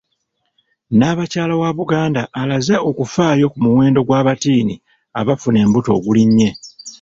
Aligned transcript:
Nnaabakyala 0.91 1.53
wa 1.61 1.69
Buganda 1.77 2.21
alaze 2.41 2.75
okufaayo 2.89 3.45
ku 3.53 3.57
muwendo 3.65 3.99
gw'abattiini 4.07 4.75
abafuna 5.19 5.57
embuto 5.65 5.89
ogulinnya. 5.97 6.51